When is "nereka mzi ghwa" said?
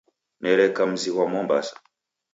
0.43-1.25